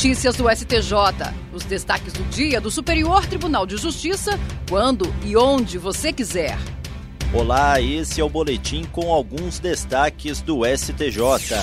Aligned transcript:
Notícias 0.00 0.34
do 0.34 0.48
STJ. 0.48 0.94
Os 1.52 1.62
destaques 1.64 2.14
do 2.14 2.24
dia 2.30 2.58
do 2.58 2.70
Superior 2.70 3.26
Tribunal 3.26 3.66
de 3.66 3.76
Justiça, 3.76 4.40
quando 4.66 5.04
e 5.22 5.36
onde 5.36 5.76
você 5.76 6.10
quiser. 6.10 6.56
Olá, 7.34 7.78
esse 7.82 8.18
é 8.18 8.24
o 8.24 8.28
boletim 8.30 8.84
com 8.84 9.12
alguns 9.12 9.58
destaques 9.58 10.40
do 10.40 10.62
STJ. 10.64 11.54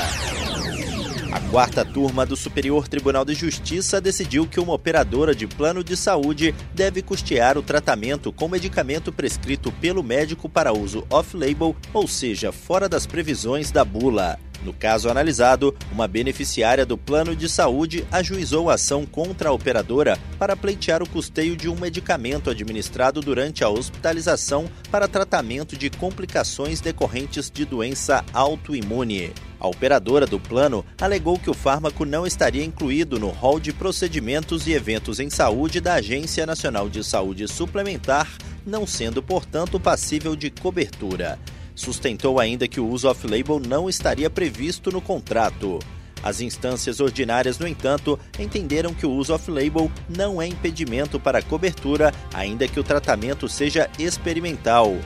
A 1.32 1.40
quarta 1.50 1.84
turma 1.84 2.28
do 2.28 2.36
Superior 2.36 2.88
Tribunal 2.88 3.26
de 3.26 3.34
Justiça 3.34 4.00
decidiu 4.00 4.46
que 4.46 4.60
uma 4.60 4.74
operadora 4.74 5.34
de 5.34 5.48
plano 5.48 5.84
de 5.84 5.98
saúde 5.98 6.54
deve 6.76 7.02
custear 7.02 7.58
o 7.58 7.64
tratamento 7.64 8.32
com 8.32 8.48
medicamento 8.48 9.12
prescrito 9.12 9.72
pelo 9.72 10.04
médico 10.04 10.48
para 10.48 10.72
uso 10.72 11.08
off-label, 11.10 11.76
ou 11.92 12.08
seja, 12.08 12.52
fora 12.52 12.88
das 12.88 13.08
previsões 13.08 13.72
da 13.72 13.84
bula. 13.84 14.38
No 14.64 14.74
caso 14.74 15.10
analisado, 15.10 15.76
uma 15.92 16.08
beneficiária 16.08 16.86
do 16.86 16.98
plano 16.98 17.36
de 17.36 17.48
saúde 17.48 18.06
ajuizou 18.12 18.70
a 18.70 18.74
ação 18.74 19.06
contra 19.06 19.50
a 19.50 19.54
operadora 19.54 20.18
para 20.38 20.56
pleitear 20.56 21.02
o 21.02 21.10
custeio 21.10 21.56
de 21.56 21.70
um 21.70 21.76
medicamento 21.76 22.50
administrado 22.50 23.22
durante 23.22 23.64
a 23.64 23.70
hospitalização 23.70 24.70
para 24.92 25.08
tratamento 25.08 25.78
de 25.78 25.90
complicações 25.90 26.82
decorrentes 26.82 27.50
de 27.50 27.66
doença 27.66 28.26
autoimune. 28.34 29.32
A 29.60 29.68
operadora 29.68 30.28
do 30.28 30.40
plano 30.40 30.86
alegou 31.00 31.40
que 31.40 31.50
o 31.50 31.54
fármaco 31.54 32.06
não 32.06 32.28
estaria 32.28 32.64
incluído 32.64 33.20
no 33.20 33.30
rol 33.30 33.60
de 33.60 33.74
procedimentos 33.74 34.68
e 34.68 34.74
eventos 34.74 35.20
em 35.20 35.30
saúde 35.30 35.82
da 35.82 35.96
Agência 35.96 36.46
Nacional 36.46 36.90
de 36.90 37.04
Saúde 37.04 37.48
Suplementar, 37.48 38.28
não 38.66 38.86
sendo, 38.86 39.24
portanto, 39.24 39.80
passível 39.80 40.36
de 40.36 40.52
cobertura. 40.52 41.40
Sustentou 41.78 42.40
ainda 42.40 42.68
que 42.68 42.80
o 42.80 42.88
uso 42.90 43.08
off-label 43.08 43.60
não 43.60 43.88
estaria 43.88 44.32
previsto 44.32 44.92
no 44.92 45.00
contrato. 45.00 45.78
As 46.24 46.42
instâncias 46.42 47.00
ordinárias, 47.00 47.60
no 47.60 47.68
entanto, 47.68 48.20
entenderam 48.40 48.96
que 48.96 49.06
o 49.06 49.12
uso 49.12 49.32
off-label 49.32 49.92
não 50.10 50.42
é 50.42 50.48
impedimento 50.48 51.20
para 51.20 51.44
cobertura, 51.44 52.12
ainda 52.34 52.68
que 52.68 52.80
o 52.80 52.84
tratamento 52.84 53.48
seja 53.48 53.88
experimental. 54.00 54.98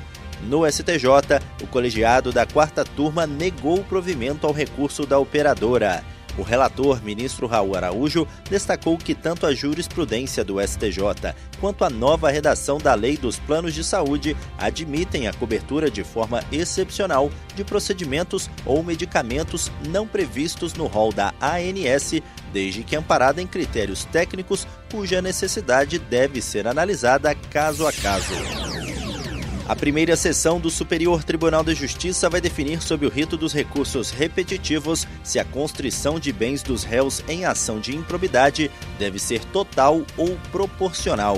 No 0.47 0.65
STJ, 0.65 1.41
o 1.61 1.67
colegiado 1.67 2.31
da 2.31 2.45
quarta 2.45 2.85
turma 2.85 3.27
negou 3.27 3.79
o 3.79 3.83
provimento 3.83 4.47
ao 4.47 4.53
recurso 4.53 5.05
da 5.05 5.19
operadora. 5.19 6.01
O 6.37 6.43
relator, 6.43 7.03
ministro 7.03 7.47
Raul 7.47 7.75
Araújo, 7.75 8.27
destacou 8.49 8.97
que 8.97 9.13
tanto 9.13 9.45
a 9.45 9.53
jurisprudência 9.53 10.43
do 10.43 10.61
STJ 10.61 11.33
quanto 11.59 11.83
a 11.83 11.89
nova 11.89 12.29
redação 12.29 12.77
da 12.77 12.93
Lei 12.93 13.17
dos 13.17 13.37
Planos 13.39 13.73
de 13.73 13.83
Saúde 13.83 14.35
admitem 14.57 15.27
a 15.27 15.33
cobertura 15.33 15.91
de 15.91 16.03
forma 16.03 16.43
excepcional 16.51 17.29
de 17.55 17.63
procedimentos 17.63 18.49
ou 18.65 18.81
medicamentos 18.83 19.71
não 19.87 20.07
previstos 20.07 20.73
no 20.73 20.87
rol 20.87 21.11
da 21.11 21.33
ANS, 21.41 22.21
desde 22.53 22.83
que 22.83 22.95
amparada 22.95 23.41
em 23.41 23.47
critérios 23.47 24.05
técnicos 24.05 24.67
cuja 24.89 25.21
necessidade 25.21 25.99
deve 25.99 26.41
ser 26.41 26.67
analisada 26.67 27.35
caso 27.35 27.87
a 27.87 27.91
caso. 27.91 28.80
A 29.71 29.75
primeira 29.75 30.17
sessão 30.17 30.59
do 30.59 30.69
Superior 30.69 31.23
Tribunal 31.23 31.63
de 31.63 31.73
Justiça 31.73 32.29
vai 32.29 32.41
definir 32.41 32.81
sob 32.81 33.05
o 33.05 33.09
rito 33.09 33.37
dos 33.37 33.53
recursos 33.53 34.11
repetitivos 34.11 35.07
se 35.23 35.39
a 35.39 35.45
constrição 35.45 36.19
de 36.19 36.33
bens 36.33 36.61
dos 36.61 36.83
réus 36.83 37.23
em 37.25 37.45
ação 37.45 37.79
de 37.79 37.95
improbidade 37.95 38.69
deve 38.99 39.17
ser 39.17 39.45
total 39.45 40.01
ou 40.17 40.37
proporcional. 40.51 41.37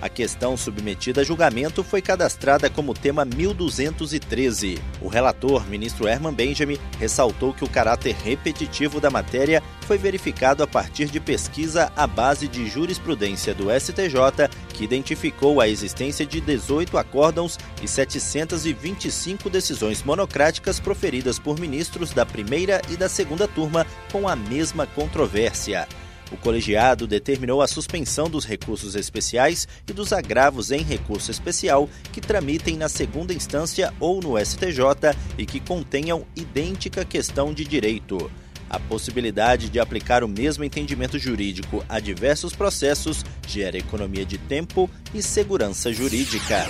A 0.00 0.08
questão 0.08 0.56
submetida 0.56 1.20
a 1.20 1.24
julgamento 1.24 1.84
foi 1.84 2.00
cadastrada 2.00 2.70
como 2.70 2.94
tema 2.94 3.24
1213. 3.24 4.78
O 5.02 5.08
relator, 5.08 5.68
ministro 5.68 6.08
Herman 6.08 6.32
Benjamin, 6.32 6.78
ressaltou 6.98 7.52
que 7.52 7.64
o 7.64 7.68
caráter 7.68 8.14
repetitivo 8.14 8.98
da 8.98 9.10
matéria 9.10 9.62
foi 9.82 9.98
verificado 9.98 10.62
a 10.62 10.66
partir 10.66 11.06
de 11.06 11.20
pesquisa 11.20 11.92
à 11.94 12.06
base 12.06 12.48
de 12.48 12.66
jurisprudência 12.66 13.54
do 13.54 13.68
STJ, 13.70 14.48
que 14.72 14.84
identificou 14.84 15.60
a 15.60 15.68
existência 15.68 16.24
de 16.24 16.40
18 16.40 16.96
acórdãos 16.96 17.58
e 17.82 17.88
725 17.88 19.50
decisões 19.50 20.02
monocráticas 20.02 20.80
proferidas 20.80 21.38
por 21.38 21.60
ministros 21.60 22.12
da 22.12 22.24
primeira 22.24 22.80
e 22.88 22.96
da 22.96 23.08
segunda 23.08 23.46
turma 23.46 23.86
com 24.10 24.26
a 24.26 24.34
mesma 24.34 24.86
controvérsia. 24.86 25.86
O 26.30 26.36
colegiado 26.36 27.06
determinou 27.06 27.60
a 27.60 27.66
suspensão 27.66 28.30
dos 28.30 28.44
recursos 28.44 28.94
especiais 28.94 29.66
e 29.88 29.92
dos 29.92 30.12
agravos 30.12 30.70
em 30.70 30.82
recurso 30.82 31.30
especial 31.30 31.88
que 32.12 32.20
tramitem 32.20 32.76
na 32.76 32.88
segunda 32.88 33.34
instância 33.34 33.92
ou 33.98 34.20
no 34.20 34.38
STJ 34.38 35.16
e 35.36 35.44
que 35.44 35.58
contenham 35.58 36.24
idêntica 36.36 37.04
questão 37.04 37.52
de 37.52 37.64
direito. 37.64 38.30
A 38.68 38.78
possibilidade 38.78 39.68
de 39.68 39.80
aplicar 39.80 40.22
o 40.22 40.28
mesmo 40.28 40.62
entendimento 40.62 41.18
jurídico 41.18 41.84
a 41.88 41.98
diversos 41.98 42.54
processos 42.54 43.24
gera 43.48 43.76
economia 43.76 44.24
de 44.24 44.38
tempo 44.38 44.88
e 45.12 45.20
segurança 45.20 45.92
jurídica. 45.92 46.66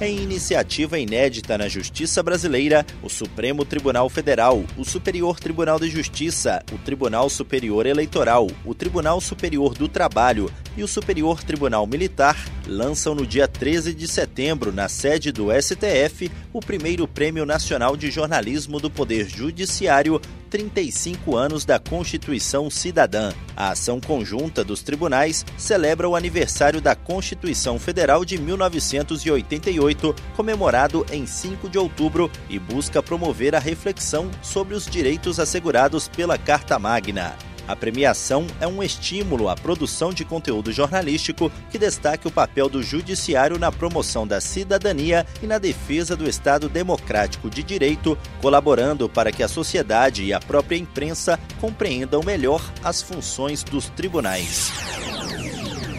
Em 0.00 0.18
iniciativa 0.18 0.98
inédita 0.98 1.56
na 1.56 1.68
justiça 1.68 2.20
brasileira, 2.20 2.84
o 3.00 3.08
Supremo 3.08 3.64
Tribunal 3.64 4.08
Federal, 4.08 4.64
o 4.76 4.84
Superior 4.84 5.38
Tribunal 5.38 5.78
de 5.78 5.88
Justiça, 5.88 6.64
o 6.72 6.78
Tribunal 6.78 7.30
Superior 7.30 7.86
Eleitoral, 7.86 8.48
o 8.64 8.74
Tribunal 8.74 9.20
Superior 9.20 9.72
do 9.74 9.88
Trabalho 9.88 10.50
e 10.76 10.82
o 10.82 10.88
Superior 10.88 11.44
Tribunal 11.44 11.86
Militar 11.86 12.36
lançam 12.66 13.14
no 13.14 13.26
dia 13.26 13.46
13 13.46 13.94
de 13.94 14.08
setembro, 14.08 14.72
na 14.72 14.88
sede 14.88 15.30
do 15.32 15.48
STF, 15.50 16.30
o 16.52 16.60
primeiro 16.60 17.06
Prêmio 17.06 17.44
Nacional 17.44 17.96
de 17.96 18.10
Jornalismo 18.10 18.80
do 18.80 18.90
Poder 18.90 19.28
Judiciário 19.28 20.20
35 20.54 21.36
anos 21.36 21.64
da 21.64 21.80
Constituição 21.80 22.70
Cidadã. 22.70 23.32
A 23.56 23.70
ação 23.70 24.00
conjunta 24.00 24.62
dos 24.62 24.82
tribunais 24.82 25.44
celebra 25.58 26.08
o 26.08 26.14
aniversário 26.14 26.80
da 26.80 26.94
Constituição 26.94 27.76
Federal 27.76 28.24
de 28.24 28.38
1988, 28.38 30.14
comemorado 30.36 31.04
em 31.10 31.26
5 31.26 31.68
de 31.68 31.76
outubro, 31.76 32.30
e 32.48 32.58
busca 32.58 33.02
promover 33.02 33.56
a 33.56 33.58
reflexão 33.58 34.30
sobre 34.42 34.74
os 34.74 34.86
direitos 34.86 35.40
assegurados 35.40 36.06
pela 36.06 36.38
Carta 36.38 36.78
Magna. 36.78 37.34
A 37.66 37.74
premiação 37.74 38.46
é 38.60 38.66
um 38.66 38.82
estímulo 38.82 39.48
à 39.48 39.54
produção 39.54 40.12
de 40.12 40.24
conteúdo 40.24 40.70
jornalístico 40.72 41.50
que 41.70 41.78
destaque 41.78 42.28
o 42.28 42.30
papel 42.30 42.68
do 42.68 42.82
Judiciário 42.82 43.58
na 43.58 43.72
promoção 43.72 44.26
da 44.26 44.40
cidadania 44.40 45.26
e 45.42 45.46
na 45.46 45.58
defesa 45.58 46.14
do 46.14 46.28
Estado 46.28 46.68
democrático 46.68 47.48
de 47.48 47.62
direito, 47.62 48.18
colaborando 48.40 49.08
para 49.08 49.32
que 49.32 49.42
a 49.42 49.48
sociedade 49.48 50.24
e 50.24 50.32
a 50.32 50.40
própria 50.40 50.76
imprensa 50.76 51.38
compreendam 51.60 52.22
melhor 52.22 52.62
as 52.82 53.00
funções 53.00 53.62
dos 53.62 53.88
tribunais. 53.90 54.70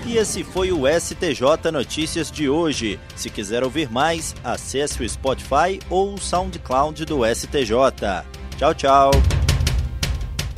E 0.06 0.18
esse 0.18 0.44
foi 0.44 0.72
o 0.72 0.84
STJ 0.88 1.72
Notícias 1.74 2.30
de 2.30 2.48
hoje. 2.48 3.00
Se 3.16 3.28
quiser 3.28 3.64
ouvir 3.64 3.90
mais, 3.90 4.36
acesse 4.44 5.02
o 5.02 5.10
Spotify 5.10 5.80
ou 5.90 6.14
o 6.14 6.18
SoundCloud 6.20 7.06
do 7.06 7.22
STJ. 7.26 8.24
Tchau, 8.58 8.74
tchau. 8.76 9.12